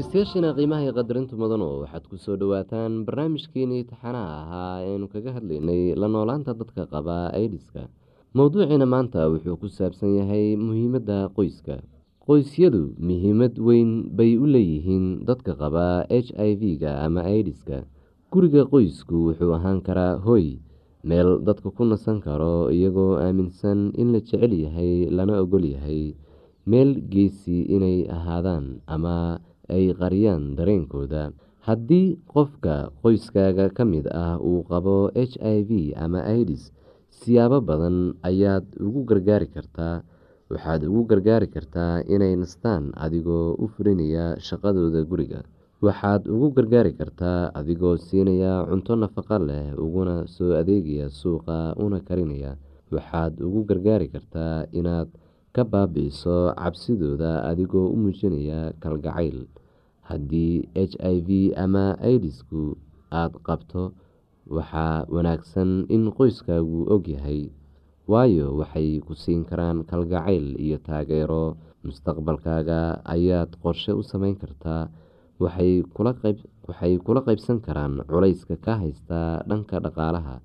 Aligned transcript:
dhegeystayaashiina 0.00 0.56
qiimaha 0.56 0.92
qadarinta 0.96 1.36
mudanu 1.36 1.84
waxaad 1.84 2.04
ku 2.08 2.16
soo 2.16 2.32
dhowaataan 2.40 3.04
barnaamijkeenii 3.04 3.84
taxanaha 3.84 4.32
ahaa 4.42 4.76
eenu 4.88 5.06
kaga 5.12 5.32
hadlaynay 5.36 5.92
la 6.00 6.08
noolaanta 6.08 6.56
dadka 6.56 6.88
qaba 6.88 7.16
aidiska 7.36 7.82
mowduuciina 8.32 8.86
maanta 8.88 9.28
wuxuu 9.28 9.56
ku 9.60 9.68
saabsan 9.68 10.16
yahay 10.16 10.56
muhiimadda 10.56 11.28
qoyska. 11.36 11.84
Qoysyadu 12.24 12.96
muhiimad 12.96 13.60
weyn 13.60 14.08
bay 14.16 14.40
u 14.40 14.46
leeyihiin 14.48 15.06
dadka 15.28 15.52
qaba 15.60 16.08
h 16.08 16.32
i 16.32 16.50
v-ga 16.60 17.04
ama 17.04 17.20
idiska 17.28 17.84
guriga 18.32 18.64
qoysku 18.72 19.16
wuxuu 19.28 19.52
ahaan 19.58 19.84
karaa 19.84 20.16
hoy 20.24 20.64
meel 21.04 21.44
dadka 21.44 21.68
ku 21.76 21.84
nasan 21.84 22.24
karo 22.24 22.72
iyagoo 22.72 23.20
aaminsan 23.20 23.92
in 24.00 24.16
la 24.16 24.20
jecel 24.24 24.52
yahay 24.64 25.12
lana 25.12 25.44
ogol 25.44 25.64
yahay 25.74 26.16
meel 26.70 26.96
geesi 27.12 27.68
inay 27.76 28.08
ahaadaan 28.16 28.80
ama 28.94 29.40
ay 29.76 29.94
qariyaan 30.00 30.44
dareenkooda. 30.58 31.22
Haddii 31.66 32.16
qofka 32.32 32.74
qoyskaaga 33.02 33.66
ka 33.76 33.84
mid 33.84 34.06
ah 34.24 34.36
uu 34.40 34.60
qabo 34.70 34.96
h 35.14 35.34
i 35.54 35.58
v 35.68 35.70
ama 36.04 36.20
idis 36.40 36.72
siyaabo 37.18 37.58
badan 37.68 37.96
ayaad 38.30 38.64
ugu 38.86 39.00
gargaari 39.10 39.46
kartaa. 39.54 39.96
Waxaad 40.50 40.82
ugu 40.90 41.02
gargaari 41.10 41.46
kartaa 41.54 42.02
inay 42.14 42.34
nastaan 42.42 42.84
adigoo 43.04 43.54
u 43.62 43.66
fulinaya 43.72 44.26
shaqadooda 44.46 45.00
guriga. 45.10 45.40
Waxaad 45.84 46.22
ugu 46.34 46.48
gargaari 46.56 46.92
kartaa 47.00 47.52
adigoo 47.58 47.96
siinaya 48.06 48.64
cunto 48.68 48.92
nafaqo 49.02 49.38
leh 49.48 49.66
uguna 49.84 50.16
soo 50.34 50.52
adeegaya 50.60 51.06
suuqa 51.20 51.76
una 51.84 52.00
karinaya. 52.08 52.52
Waxaad 52.90 53.38
ugu 53.46 53.60
gargaari 53.70 54.08
kartaa 54.14 54.66
inaad 54.78 55.08
ka 55.54 55.62
baabi'iso 55.72 56.36
cabsidooda 56.58 57.30
adigoo 57.50 57.86
u 57.94 57.96
muujinaya 58.02 58.60
kalgacayl 58.82 59.38
haddii 60.10 60.54
h 60.74 60.94
i 61.14 61.16
v 61.26 61.30
ama 61.64 61.86
idisku 62.14 62.62
aada 63.20 63.38
qabto 63.48 63.82
waxaa 64.56 65.06
wanaagsan 65.14 65.70
in 65.94 66.02
qoyskaagu 66.18 66.78
ogyahay 66.94 67.40
waayo 68.10 68.46
waxay 68.60 68.90
ku 69.06 69.12
siin 69.22 69.42
karaan 69.48 69.78
kalgacayl 69.90 70.46
iyo 70.64 70.78
taageero. 70.86 71.44
Mustaqbalkaaga 71.86 72.80
ayaad 73.14 73.50
qorshe 73.62 73.92
u 74.00 74.02
sameyn 74.10 74.36
kartaa 74.42 74.82
waxay 75.42 75.72
kula 77.06 77.20
qeybsan 77.26 77.58
karaan 77.66 77.94
culayska 78.10 78.56
ka 78.64 78.72
haysta 78.82 79.20
dhanka 79.48 79.76
dhaqaalaha. 79.84 80.36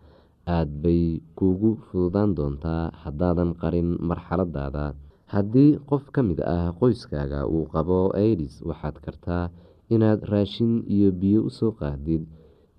Aad 0.55 0.69
bay 0.83 1.03
kuugu 1.37 1.69
fududaan 1.89 2.31
doontaa 2.37 2.83
haddaadan 3.03 3.51
qarin 3.61 3.89
marxaladaada 4.09 4.85
haddii 5.33 5.71
qof 5.89 6.03
ka 6.15 6.21
mid 6.29 6.39
ah 6.55 6.67
qoyskaaga 6.79 7.39
uu 7.55 7.65
qabo 7.73 7.99
idis 8.31 8.55
waxaad 8.69 8.95
kartaa 9.05 9.45
inaad 9.95 10.19
raashin 10.31 10.73
iyo 10.95 11.09
biyo 11.21 11.39
u 11.47 11.51
soo 11.57 11.71
qaadid 11.79 12.23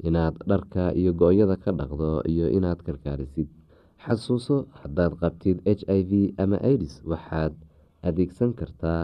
inaad 0.09 0.35
dharka 0.51 0.85
iyo 1.01 1.11
go-yada 1.21 1.57
ka 1.65 1.71
dhaqdo 1.79 2.11
iyo 2.33 2.47
inaad 2.57 2.81
karkaarisid. 2.87 3.49
Xasuuso 4.05 4.57
haddaad 4.81 5.13
qabtid 5.21 5.57
h 5.79 5.83
i 5.99 6.01
v 6.09 6.13
ama 6.43 6.59
idis 6.73 6.95
waxaad 7.11 7.53
adeegsan 8.09 8.51
kartaa 8.61 9.01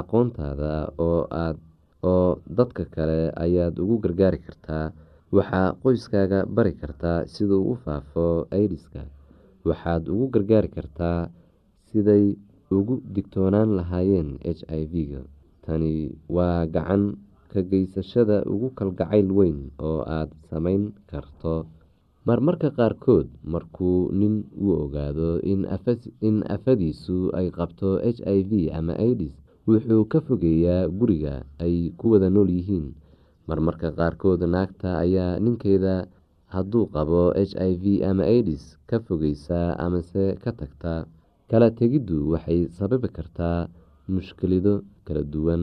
aqoontaada 0.00 0.72
oo 2.12 2.28
dadka 2.58 2.84
kale 2.94 3.20
ayaad 3.44 3.74
ugu 3.82 3.96
gargaari 4.04 4.38
kartaa. 4.46 4.86
Waxaa 5.36 5.68
qoyskaaga 5.82 6.38
bari 6.56 6.72
kartaa 6.80 7.18
siduu 7.32 7.62
u 7.72 7.74
faafo 7.84 8.26
idiska 8.64 9.02
waxaad 9.68 10.02
ugu 10.12 10.26
gargaari 10.34 10.68
kartaa 10.76 11.20
siday 11.88 12.24
ugu 12.78 12.94
digtoonaan 13.14 13.70
lahaayeen 13.78 14.30
h 14.44 14.60
i 14.80 14.82
v-ga. 14.92 15.20
Tani 15.64 15.94
waa 16.36 16.66
gacan 16.74 17.02
ka 17.52 17.60
geysashada 17.70 18.36
ugu 18.52 18.68
kalgacayl 18.78 19.28
weyn 19.38 19.58
oo 19.88 20.00
aada 20.16 20.34
sameyn 20.50 20.82
karto. 21.10 21.54
Marmarka 22.26 22.68
qaarkood 22.78 23.28
markuu 23.52 24.08
nin 24.20 24.34
uu 24.62 24.74
ogaado 24.84 25.30
in 26.28 26.36
afadiisu 26.56 27.18
ay 27.38 27.46
qabto 27.56 27.90
h 28.00 28.18
i 28.36 28.40
v 28.50 28.52
ama 28.78 28.94
idis 29.10 29.34
wuxuu 29.68 30.02
ka 30.12 30.18
fogeeyaa 30.26 30.88
guriga 30.98 31.34
ay 31.64 31.92
ku 31.98 32.04
wada 32.12 32.28
nool 32.32 32.48
yihiin. 32.56 32.86
Marmarka 33.48 33.88
qaarkood 33.98 34.40
naagta 34.54 34.90
ayaa 35.04 35.36
ninkeeda 35.44 35.94
hadduu 36.54 36.86
qabo 36.94 37.22
h 37.36 37.52
i 37.60 37.72
v 37.82 37.84
ama 38.10 38.24
idis 38.38 38.64
ka 38.88 38.96
fogeysaa 39.06 39.76
amase 39.84 40.24
ka 40.42 40.50
tagta 40.58 40.94
kala 41.54 41.70
tegiddu 41.78 42.34
waxay 42.34 42.66
sababi 42.78 43.08
kartaa 43.16 43.70
mushkilado 44.10 44.74
kala 45.06 45.22
duwan. 45.22 45.62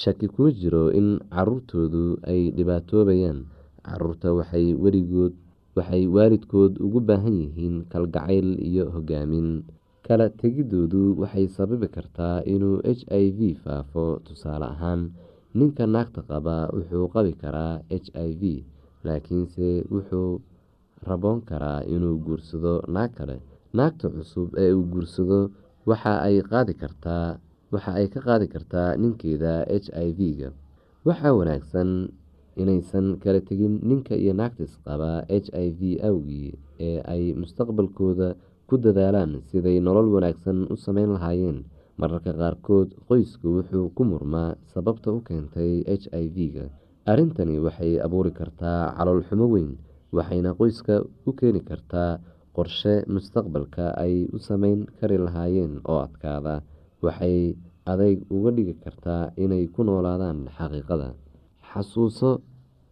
Shaki 0.00 0.28
kuma 0.32 0.50
jiro 0.60 0.88
in 0.98 1.08
caruurtoodu 1.32 2.20
ay 2.32 2.52
dhibaatoobayaan. 2.56 3.38
Caruurta 3.86 4.28
waxay 4.38 6.04
waalidkood 6.14 6.72
ugu 6.84 7.00
baahan 7.08 7.32
yihiin 7.42 7.76
kalgacayl 7.92 8.48
iyo 8.60 8.84
hogaamin 8.94 9.64
kala 10.06 10.28
tegidoodu 10.40 11.16
waxay 11.20 11.46
sababi 11.56 11.88
kartaa 11.88 12.44
inuu 12.44 12.76
h 12.84 13.00
i 13.08 13.26
v 13.36 13.56
faafo 13.64 14.20
tusaale 14.26 14.66
ahaan 14.74 15.00
ninka 15.56 15.84
naagta 15.94 16.20
qaba 16.28 16.68
wuxuu 16.76 17.08
qabi 17.14 17.32
karaa 17.42 17.80
h 17.88 18.06
i 18.28 18.30
v 18.40 18.42
laakiinse 19.06 19.68
wuxuu 19.92 20.40
raboon 21.08 21.40
karaa 21.48 21.80
inuu 21.94 22.16
guursado 22.24 22.74
naag 22.94 23.10
kale 23.16 23.36
naagta 23.76 24.06
cusub 24.14 24.48
ee 24.62 24.72
uu 24.76 24.84
guursado 24.92 25.40
waxa 25.90 26.12
ay 26.26 26.36
qaadi 26.50 26.74
kartaa 26.82 27.26
waxa 27.74 27.90
ay 27.98 28.06
ka 28.14 28.20
qaadi 28.26 28.46
kartaa 28.54 28.88
ninkeeda 29.02 29.52
h 29.84 29.86
i 30.06 30.08
v-ga. 30.18 30.48
Waxaa 31.08 31.32
wanaagsan 31.38 31.90
inaysan 32.60 33.06
kala 33.22 33.40
tegin 33.48 33.74
ninka 33.88 34.14
iyo 34.22 34.32
naagtis 34.40 34.72
qaba 34.84 35.10
h 35.28 35.48
i 35.64 35.68
v 35.78 35.80
awgii 36.08 36.50
ee 36.88 36.98
ay 37.12 37.22
mustaqbalkooda 37.40 38.28
ku 38.68 38.74
dadaalaan 38.84 39.32
siday 39.48 39.80
nolol 39.86 40.08
wanaagsan 40.14 40.58
u 40.72 40.76
sameyn 40.76 41.10
lahaayeen. 41.16 41.58
Mararka 42.00 42.32
qaarkood 42.40 42.88
qoysku 43.08 43.46
wuxuu 43.56 43.86
ku 43.96 44.02
murmaa 44.10 44.50
sababta 44.72 45.08
u 45.16 45.20
keentay 45.26 45.72
h 46.00 46.04
i 46.22 46.26
v-ga. 46.36 46.64
Arrintani 47.10 47.56
waxay 47.66 47.92
abuuri 48.06 48.32
kartaa 48.40 48.94
caloolxumo 48.96 49.46
weyn 49.54 49.70
waxayna 50.16 50.50
qoyska 50.60 50.94
u 51.28 51.30
keeni 51.38 51.60
kartaa 51.68 52.20
qorshe 52.56 52.94
mustaqbalka 53.14 53.84
ay 54.04 54.14
u 54.36 54.38
sameyn 54.48 54.80
kari 54.98 55.16
lahaayeen 55.26 55.74
oo 55.90 55.98
adkaada 56.06 56.54
waxay 57.04 57.38
adeyg 57.92 58.18
uga 58.36 58.50
dhigi 58.56 58.74
kartaa 58.84 59.22
inay 59.44 59.64
ku 59.74 59.80
noolaadaan 59.86 60.38
xaqiiqada. 60.56 61.08
Xasuuso 61.68 62.30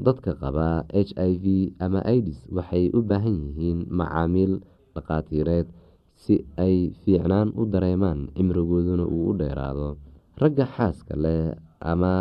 dadka 0.06 0.32
qaba 0.42 0.68
h 1.06 1.10
i 1.30 1.32
v 1.42 1.46
ama 1.84 2.00
idis 2.16 2.40
waxay 2.56 2.85
u 2.96 3.00
baahan 3.11 3.37
yihiin 3.46 3.78
macaamiil 3.99 4.52
dhaqaatiireed 4.94 5.66
si 6.23 6.35
ay 6.64 6.76
fiicnaan 7.02 7.49
u 7.61 7.62
dareemaan 7.73 8.20
cimrigooduna 8.37 9.04
uu 9.14 9.23
u 9.30 9.32
dheeraado. 9.40 9.88
Ragga 10.40 10.66
xaaska 10.75 11.14
leh 11.25 11.44
ama 11.92 12.14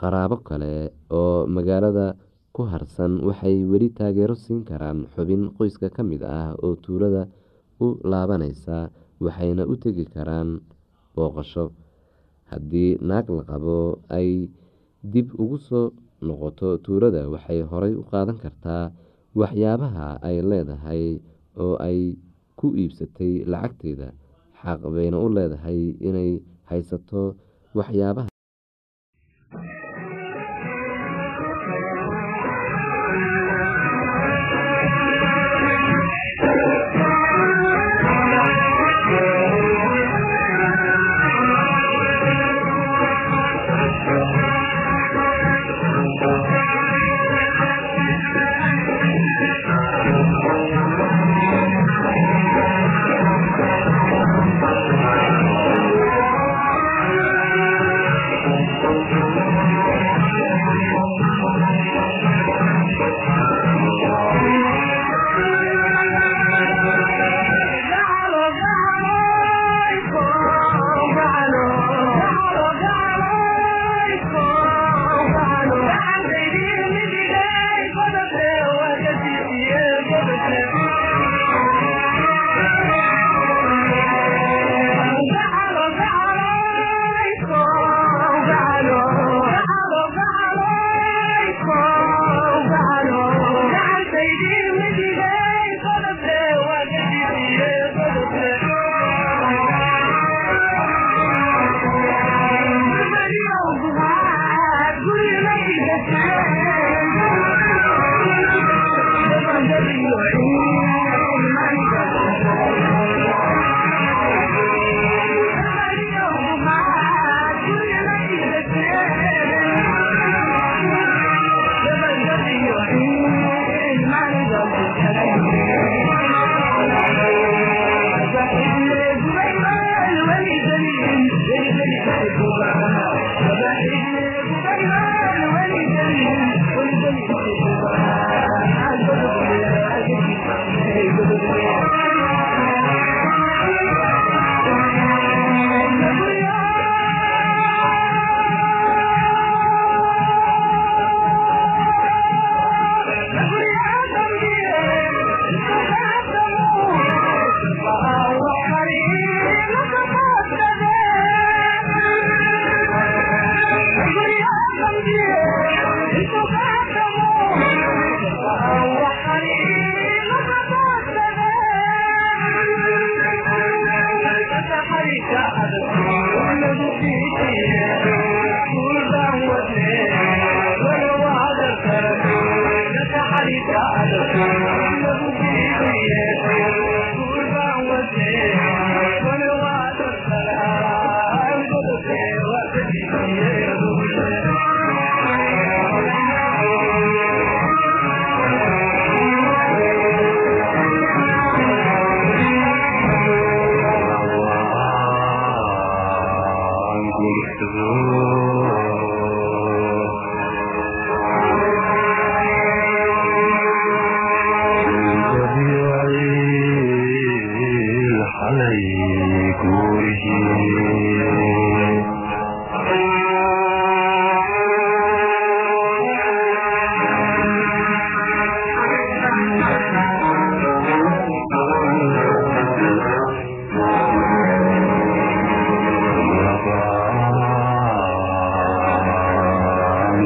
qaraabo 0.00 0.36
kale 0.48 0.72
oo 1.20 1.46
magaalada 1.54 2.06
ku 2.54 2.62
harsan 2.72 3.12
waxay 3.28 3.56
weli 3.70 3.88
taageero 3.98 4.34
siin 4.44 4.60
karaan 4.68 4.98
xubin 5.14 5.42
qoyska 5.56 5.88
ka 5.96 6.02
mid 6.10 6.22
ah 6.38 6.50
oo 6.64 6.74
tuulada 6.84 7.22
u 7.84 7.86
laabaneysa 8.10 8.76
waxayna 9.24 9.62
u 9.72 9.74
tegi 9.82 10.04
karaan 10.14 10.48
booqasho. 11.14 11.64
Haddii 12.50 12.90
naag 13.08 13.26
la 13.36 13.42
qabo 13.50 13.78
ay 14.18 14.30
dib 15.12 15.28
ugu 15.42 15.58
soo 15.68 15.86
noqoto 16.26 16.68
tuulada 16.84 17.22
waxay 17.34 17.60
horey 17.70 17.94
u 18.00 18.02
qaadan 18.10 18.38
kartaa 18.44 18.84
waxyaabaha 19.40 20.06
ay 20.28 20.36
leedahay 20.50 21.02
oo 21.64 21.74
ay 21.88 22.00
ku 22.58 22.66
iibsatay 22.80 23.32
lacagteeda 23.52 24.08
xaq 24.62 24.80
bayna 24.94 25.16
u 25.24 25.26
leedahay 25.36 25.80
inay 26.08 26.30
haysato 26.70 27.22
waxyaabaha 27.78 28.28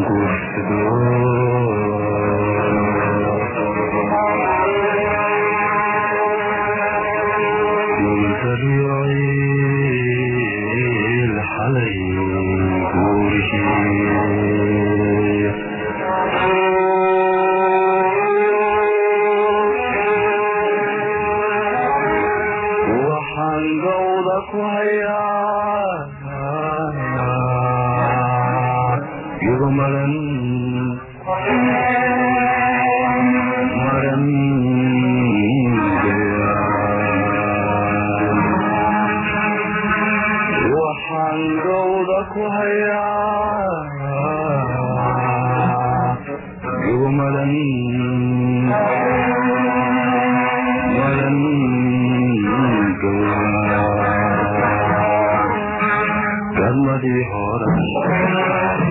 कुछ 0.08 0.58
दो 0.68 1.17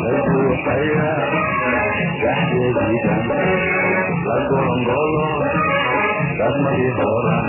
laguushaya 0.04 1.10
dhaxdeediidan 2.22 3.26
la 4.28 4.38
golongolo 4.50 5.26
dadmadii 6.40 6.92
hooran 7.00 7.44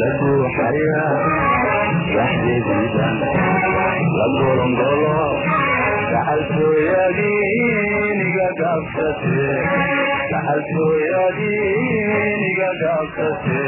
la 0.00 0.08
guushaya 0.20 1.02
dhaxdeediidan 2.14 3.16
la 4.18 4.26
golongolo 4.36 5.16
gacaltooyadiiniga 6.12 8.48
dhaabsate 8.60 9.40
gacaltooyadiiniga 10.32 12.70
dhaabsate 12.82 13.62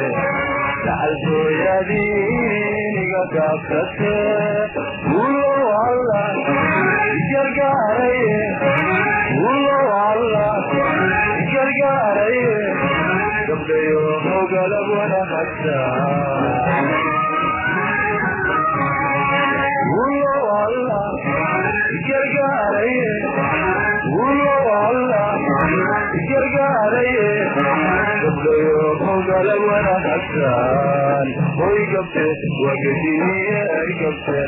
gacaltooyadiiniga 0.86 3.22
dhaabsate 3.34 4.14
dambeeyo 13.68 14.00
ogala 14.40 14.78
wada 14.90 15.20
gargaaraye 26.30 27.26
dabdayo 28.22 28.78
ogala 29.14 29.54
wada 29.66 29.94
xagtaan 30.06 31.26
hoy 31.60 31.78
gabte 31.92 32.26
waa 32.64 32.76
gajiniye 32.84 33.60
ay 33.78 33.90
gabte 34.00 34.38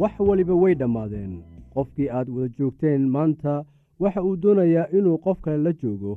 wax 0.00 0.12
waliba 0.20 0.54
way 0.54 0.74
dhammaadeen. 0.74 1.42
Qofkii 1.74 2.08
aad 2.10 2.28
wada 2.28 2.48
joogteen 2.58 3.02
maanta 3.16 3.64
waxa 4.02 4.22
uu 4.28 4.36
doonayaa 4.42 4.88
inuu 4.98 5.18
qof 5.24 5.38
kale 5.44 5.58
la 5.66 5.72
joogo 5.72 6.12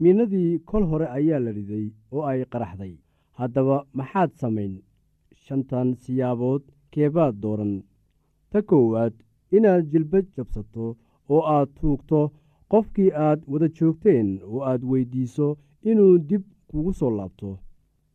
miinadii 0.00 0.58
kol 0.68 0.84
hore 0.90 1.06
ayaa 1.18 1.38
la 1.44 1.50
riday 1.58 1.86
oo 2.14 2.22
ay 2.30 2.40
qaraxday. 2.52 2.94
Haddaba 3.38 3.76
maxaad 3.98 4.30
samayn? 4.40 4.74
Shantan 5.42 5.88
siyaabood 6.02 6.62
keebaad 6.92 7.34
dooran. 7.42 7.74
Ta 8.50 8.58
koowaad 8.68 9.14
inaad 9.56 9.84
jilbad 9.92 10.26
jabsato 10.36 10.86
oo 11.32 11.42
aad 11.54 11.68
tuugto 11.80 12.20
qofkii 12.70 13.10
aad 13.26 13.40
wada 13.50 13.68
joogteen 13.76 14.28
oo 14.52 14.60
aad 14.70 14.82
weyddiiso 14.90 15.48
inuu 15.90 16.14
dib 16.28 16.42
kugu 16.68 16.92
soo 16.98 17.10
laabto. 17.18 17.50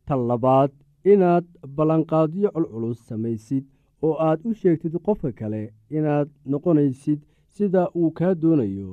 Ta 0.06 0.14
labaad 0.28 0.70
inaad 1.12 1.44
ballanqaadyo 1.76 2.48
culculus 2.54 3.00
samaysid 3.08 3.64
oo 4.06 4.14
aad 4.26 4.40
u 4.48 4.50
sheegtid 4.60 4.94
qofka 5.06 5.30
kale 5.38 5.62
inaad 5.96 6.28
noqonaysid 6.50 7.20
sida 7.54 7.82
uu 7.98 8.10
kaa 8.18 8.34
doonayo. 8.42 8.88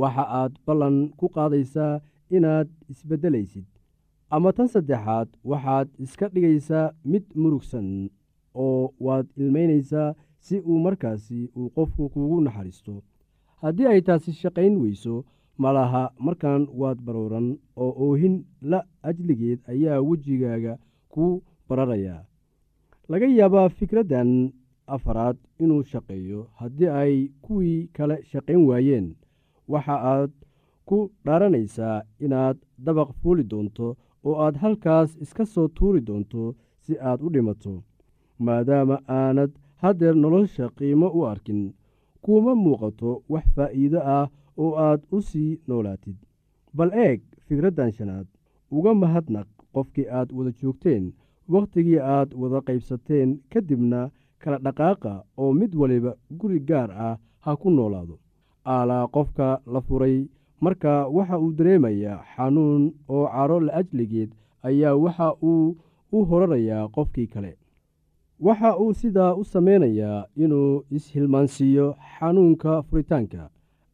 Waxa 0.00 0.24
aad 0.40 0.52
ballan 0.66 0.96
ku 1.18 1.26
qaadaysaa 1.34 1.94
inaad 2.30 2.68
isbeddelaysid 2.92 3.64
ama 4.30 4.52
tan 4.52 4.68
saddexaad 4.74 5.28
waxaad 5.50 5.88
iska 6.04 6.28
dhigaysaa 6.34 6.92
mid 7.04 7.24
murugsan 7.40 7.88
oo 8.54 8.94
waad 9.06 9.26
ilmaynaysaa 9.36 10.14
si 10.46 10.56
uu 10.60 10.78
markaasi 10.86 11.50
uu 11.56 11.68
qofku 11.76 12.08
kuugu 12.08 12.40
naxariisto. 12.40 13.02
Haddii 13.62 13.86
ay 13.86 14.00
taasi 14.02 14.32
shaqayn 14.32 14.76
weyso 14.82 15.24
malaha 15.58 16.02
markan 16.24 16.62
waad 16.80 16.98
barooran 17.06 17.48
oo 17.82 17.92
oohin 18.04 18.36
la 18.70 18.80
ajligeed 19.08 19.60
ayaa 19.72 20.00
wejigaaga 20.08 20.78
ku 21.12 21.24
bararayaa 21.68 22.22
laga 23.08 23.26
yaabaa 23.38 23.68
fikraddan 23.68 24.30
afaraad 24.94 25.36
inuu 25.62 25.82
shaqeeyo 25.92 26.40
haddii 26.60 26.88
ay 27.00 27.14
kuwii 27.44 27.88
kale 27.96 28.16
shaqayn 28.30 28.62
waayeen. 28.68 29.06
Waxa 29.68 29.96
aad 30.12 30.30
ku 30.88 30.98
dhaaranaysaa 31.24 31.96
inaad 32.24 32.56
dabaq 32.84 33.10
fuuli 33.20 33.44
doonto 33.50 33.86
oo 34.26 34.34
aad 34.44 34.56
halkaas 34.62 35.10
iska 35.24 35.44
soo 35.52 35.68
tuuri 35.76 36.00
doonto 36.08 36.42
si 36.84 36.94
aad 37.08 37.20
u 37.26 37.28
dhimato 37.34 37.74
maadaama 38.44 38.96
aanad 39.18 39.52
haddeer 39.82 40.16
nolosha 40.22 40.64
qiimo 40.76 41.08
u 41.18 41.20
arkin. 41.32 41.62
Kuuma 42.24 42.52
muuqato 42.64 43.10
wax 43.32 43.44
faa'iido 43.54 44.00
ah 44.16 44.26
oo 44.62 44.72
aad 44.86 45.00
u 45.16 45.18
sii 45.28 45.50
noolaatid. 45.68 46.16
Bal 46.76 46.90
eeg 47.06 47.20
fikraddan 47.46 47.92
shanaad 47.96 48.26
uga 48.76 48.92
mahadnaq 49.02 49.48
qofkii 49.74 50.08
aad 50.18 50.28
wada 50.36 50.52
joogteen 50.60 51.04
wakhtigii 51.52 51.98
aad 52.14 52.30
wada 52.40 52.58
qaybsateen 52.66 53.30
ka 53.52 53.60
dibna 53.68 54.00
kala 54.42 54.58
dhaqaaqa 54.64 55.12
oo 55.42 55.52
mid 55.58 55.72
waliba 55.80 56.12
guri 56.38 56.58
gaar 56.68 56.90
ah 57.06 57.16
ha 57.44 57.50
ku 57.60 57.68
noolaado. 57.76 58.16
Aalaa 58.74 59.04
qofka 59.14 59.48
la 59.72 59.80
furay 59.86 60.16
marka 60.60 61.06
waxa 61.08 61.38
uu 61.38 61.52
dareemayaa 61.52 62.22
xanuun 62.36 62.92
oo 63.08 63.26
caro 63.34 63.60
la 63.60 63.72
ajligeed 63.80 64.30
ayaa 64.62 64.94
waxa 65.04 65.28
uu 65.42 65.76
u 66.12 66.24
horarayaa 66.24 66.88
qofkii 66.88 67.26
kale. 67.26 67.56
Waxa 68.40 68.76
uu 68.78 68.92
sidaa 68.94 69.34
u 69.34 69.44
samaynayaa 69.44 70.26
inuu 70.36 70.84
ishilmaansiiyo 70.90 71.94
xanuunka 72.18 72.82
furitaanka. 72.82 73.50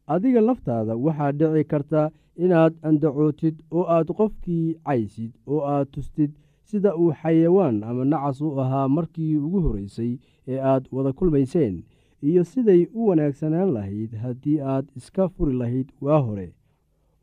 Adiga 0.07 0.41
laftaada 0.41 0.95
waxaa 0.95 1.31
dhici 1.31 1.63
karta 1.71 2.11
inaad 2.35 2.73
andacootid 2.81 3.55
oo 3.71 3.85
aad 3.95 4.07
qofkii 4.19 4.75
caysid 4.85 5.31
oo 5.47 5.61
aad 5.73 5.87
tustid 5.91 6.31
sida 6.63 6.95
uu 6.95 7.11
xayawaan 7.21 7.83
ama 7.83 8.05
nacas 8.05 8.41
u 8.41 8.59
ahaa 8.61 8.87
markii 8.87 9.37
ugu 9.37 9.59
horraysay 9.61 10.17
ee 10.47 10.59
aad 10.71 10.83
wada 10.91 11.11
kulmayseen 11.13 11.83
iyo 12.21 12.43
siday 12.43 12.87
u 12.93 13.07
wanaagsanaan 13.07 13.71
lahayd 13.73 14.11
haddii 14.23 14.59
aad 14.61 14.85
iska 14.95 15.29
furi 15.29 15.53
lahayd 15.53 15.89
waa 16.01 16.19
hore. 16.21 16.53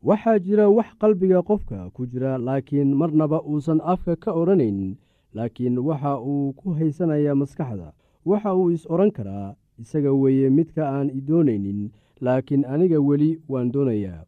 Waxaa 0.03 0.39
jira 0.39 0.69
wax 0.69 0.89
qalbiga 0.99 1.41
qofka 1.41 1.89
ku 1.93 2.05
jira 2.07 2.37
laakiin 2.37 2.95
marnaba 2.95 3.41
uusan 3.43 3.81
afka 3.83 4.15
ka 4.15 4.31
odhanaynin 4.33 4.95
laakiin 5.33 5.79
waxa 5.79 6.19
uu 6.21 6.53
ku 6.53 6.73
haysanayaa 6.73 7.35
maskaxda. 7.35 7.93
Waxa 8.25 8.55
uu 8.55 8.69
is 8.71 8.83
odhan 8.89 9.11
karaa 9.11 9.55
isaga 9.81 10.11
weeye 10.13 10.49
midka 10.49 10.83
aan 10.89 11.09
i 11.09 11.21
doonaynin 11.21 11.91
laakiin 12.21 12.65
aniga 12.65 12.99
weli 12.99 13.39
waan 13.49 13.71
doonayaa. 13.71 14.23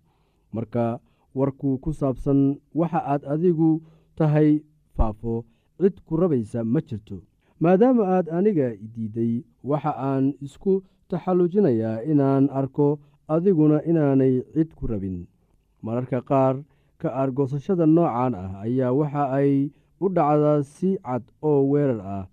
Marka 0.54 1.00
warku 1.36 1.78
ku 1.84 1.94
saabsan 1.94 2.58
waxa 2.76 3.00
aad 3.12 3.24
adigu 3.34 3.82
tahay 4.16 4.64
faafo 4.98 5.46
cid 5.80 5.96
ku 6.06 6.18
rabaysa 6.18 6.64
ma 6.64 6.80
jirto 6.88 7.18
maadaama 7.64 8.04
aad 8.16 8.28
aniga 8.38 8.68
idiidday 8.86 9.34
waxa 9.70 9.92
aan 10.10 10.26
isku 10.46 10.74
taxallujinayaa 11.10 12.04
inaan 12.12 12.46
arko 12.60 12.88
adiguna 13.34 13.78
inaanay 13.90 14.36
cid 14.54 14.70
ku 14.78 14.88
rabin. 14.92 15.18
Mararka 15.86 16.20
qaar 16.30 16.56
ka 17.02 17.10
aargoosashada 17.20 17.86
noocan 17.96 18.34
ah 18.44 18.52
ayaa 18.66 18.92
waxa 19.00 19.24
ay 19.40 19.52
u 20.04 20.08
dhacdaa 20.16 20.60
si 20.74 20.90
cad 21.06 21.24
oo 21.50 21.62
weerar 21.72 22.02
ah. 22.18 22.26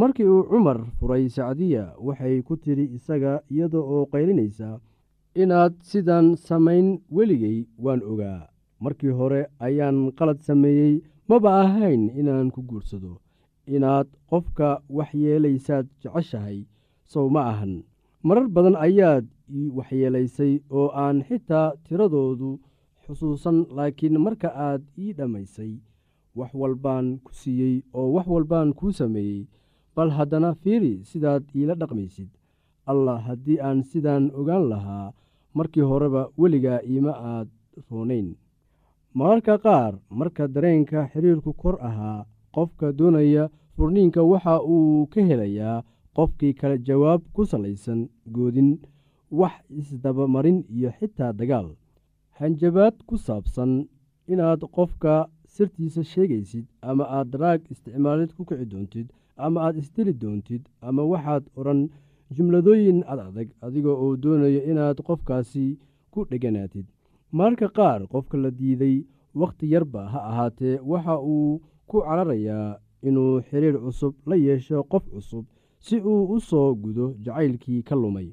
Markii 0.00 0.26
uu 0.34 0.42
cumar 0.50 0.78
furay 0.98 1.24
sacdiya 1.36 1.84
waxay 2.06 2.42
ku 2.46 2.54
tidhi 2.62 2.84
isaga 2.96 3.32
iyada 3.52 3.78
oo 3.78 4.06
qaylinaysa 4.12 4.68
inaad 5.42 5.74
sidan 5.90 6.26
samayn 6.46 6.86
weligay 7.16 7.58
waan 7.84 8.00
ogaa. 8.12 8.40
Markii 8.84 9.12
hore 9.18 9.40
ayaan 9.66 9.98
qalad 10.18 10.40
sameeyey 10.48 10.94
maba 11.28 11.50
ahayn 11.62 12.02
inaan 12.20 12.48
ku 12.54 12.60
guursado 12.68 13.12
inaad 13.66 14.06
qofka 14.30 14.68
waxyeelaysaad 14.96 15.86
jeceshahay 16.02 16.58
sow 17.12 17.26
ma 17.34 17.42
ahan. 17.52 17.74
Marar 18.22 18.48
badan 18.48 18.76
ayaad 18.86 19.24
ii 19.58 19.68
waxyeelaysay 19.76 20.52
oo 20.70 20.88
aan 21.04 21.22
xitaa 21.28 21.72
tiradoodu 21.84 22.50
xusuusan 23.04 23.58
laakiin 23.76 24.16
marka 24.24 24.48
aad 24.68 24.82
ii 24.98 25.12
dhammaysay 25.18 25.72
wax 26.38 26.50
walbaan 26.60 27.06
ku 27.24 27.30
siiyey 27.40 27.76
oo 27.98 28.08
wax 28.16 28.26
walbaan 28.34 28.72
kuu 28.78 28.92
sameeyey 28.92 29.46
bal 29.96 30.10
haddana 30.16 30.50
fiiri 30.62 30.94
sidaad 31.10 31.44
iila 31.54 31.74
dhaqmaysid. 31.80 32.28
Allah 32.90 33.18
haddii 33.26 33.60
aan 33.66 33.80
sidaan 33.90 34.24
ogaan 34.40 34.64
lahaa 34.72 35.12
markii 35.56 35.82
horeba 35.90 36.22
weligaa 36.40 36.80
iima 36.90 37.12
aad 37.32 37.48
roonayn. 37.90 38.28
Mararka 39.14 39.54
qaar 39.64 39.92
marka 40.18 40.44
dareenka 40.54 41.08
xiriirku 41.12 41.52
kor 41.62 41.76
ahaa 41.88 42.26
qofka 42.54 42.86
doonaya 42.98 43.44
furniinka 43.76 44.20
waxa 44.30 44.54
uu 44.74 45.06
ka 45.12 45.20
helayaa 45.28 45.82
qofkii 46.16 46.52
kale 46.60 46.76
jawaab 46.88 47.20
ku 47.34 47.42
salaysan 47.50 48.00
goodin 48.34 48.70
wax 49.40 49.54
isdabamarin 49.80 50.58
iyo 50.76 50.90
xitaa 50.98 51.32
dagaal. 51.38 51.68
Hanjabaad 52.38 52.94
ku 53.08 53.14
saabsan 53.26 53.72
inaad 54.32 54.60
qofka 54.76 55.12
sirtiisa 55.54 56.02
sheegaysid 56.12 56.66
ama 56.88 57.04
aad 57.16 57.28
daraag 57.32 57.60
isticmaalid 57.72 58.30
ku 58.36 58.42
kici 58.48 58.64
doontid 58.72 59.06
ama 59.44 59.58
aad 59.66 59.76
isdili 59.82 60.12
doontid 60.22 60.62
ama 60.86 61.02
waxaad 61.12 61.44
odhan 61.58 61.80
jumladooyin 62.34 63.00
ad 63.12 63.18
adag 63.28 63.48
adiga 63.66 63.90
oo 64.04 64.12
doonaya 64.22 64.62
inaad 64.70 64.98
qofkaasi 65.06 65.66
ku 66.12 66.20
dheganaatid. 66.30 66.86
Mararka 67.36 67.68
qaar 67.76 68.00
qofka 68.12 68.36
la 68.44 68.50
diiday 68.58 68.96
wakhti 69.40 69.66
yarba 69.74 70.02
ha 70.12 70.18
ahaatee 70.30 70.76
waxa 70.90 71.14
uu 71.34 71.60
ku 71.88 71.96
cararayaa 72.06 72.78
inuu 73.08 73.34
xiriir 73.48 73.76
cusub 73.84 74.14
la 74.28 74.36
yeesho 74.36 74.82
qof 74.92 75.04
cusub 75.14 75.44
si 75.86 75.96
uu 76.12 76.22
u 76.34 76.40
soo 76.40 76.74
gudo 76.82 77.06
jacaylkii 77.24 77.82
ka 77.88 77.94
lumay. 78.02 78.28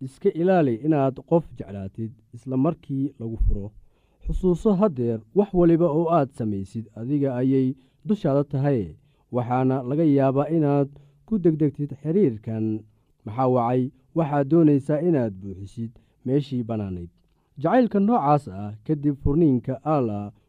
Iska 0.00 0.30
ilaali 0.40 0.74
inaad 0.86 1.16
qof 1.30 1.44
jeclaatid 1.58 2.12
isla 2.34 2.56
markii 2.56 3.12
lagu 3.20 3.36
furo. 3.44 3.66
Xusuuso 4.24 4.70
haddeer 4.80 5.20
wax 5.34 5.50
waliba 5.54 5.86
oo 5.98 6.06
aad 6.16 6.30
samaysid 6.38 6.86
adiga 7.00 7.30
ayay 7.40 7.68
dushaada 8.06 8.44
tahay 8.44 8.82
waxaana 9.34 9.76
laga 9.88 10.04
yaabaa 10.04 10.48
inaad 10.56 10.88
ku 11.26 11.38
degdegtid 11.38 11.90
xiriirkan. 12.02 12.66
Maxaa 13.24 13.48
wacay? 13.54 13.82
Waxaad 14.16 14.46
doonaysaa 14.50 15.00
inaad 15.08 15.32
buuxisid 15.40 15.92
meeshii 16.24 16.62
bannaanayd. 16.68 17.10
Jacaylka 17.62 17.98
noocaas 18.00 18.44
ah 18.48 18.72
kadib 18.86 19.16
furniinka 19.22 19.74
allah 19.94 20.32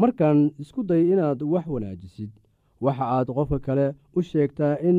markaan 0.00 0.38
isku 0.62 0.82
day 0.90 1.02
inaad 1.12 1.40
wax 1.52 1.66
wanaajisid 1.74 2.30
waxa 2.84 3.04
aad 3.16 3.28
qofka 3.36 3.58
kale 3.66 3.86
u 4.16 4.22
sheegtaa 4.30 4.74
in 4.88 4.98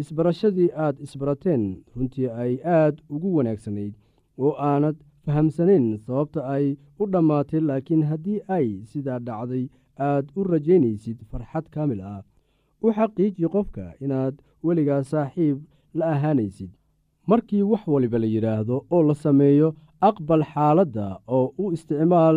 isbarashadii 0.00 0.70
aad 0.84 0.96
isbarateen 1.04 1.62
runtii 1.96 2.28
ay 2.42 2.52
aad 2.78 2.96
ugu 3.14 3.28
wanaagsanayd 3.36 3.94
oo 4.44 4.52
aanad 4.70 4.96
fahamsanayn 5.24 5.86
sababta 6.06 6.40
ay 6.54 6.66
u 7.00 7.04
dhammaatay 7.12 7.60
laakiin 7.68 8.02
haddii 8.10 8.40
ay 8.56 8.68
sidaa 8.90 9.18
dhacday 9.26 9.64
aad 10.08 10.26
u 10.38 10.44
rajaynaysid 10.52 11.18
farxad 11.30 11.66
kaamil 11.74 12.00
ah. 12.12 12.22
U 12.84 12.86
xaqiiji 12.96 13.48
qofka 13.54 13.84
inaad 14.04 14.34
weligaa 14.64 15.02
saaxiib 15.12 15.58
la 15.98 16.04
ahaanaysid. 16.14 16.70
Markii 17.30 17.62
wax 17.70 17.82
waliba 17.94 18.18
la 18.18 18.26
yidhaahdo 18.34 18.76
oo 18.94 19.02
la 19.08 19.14
sameeyo 19.24 19.68
aqbal 20.08 20.42
xaaladda 20.52 21.06
oo 21.36 21.46
u 21.62 21.72
isticmaal 21.76 22.36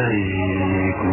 عليكم 0.00 1.12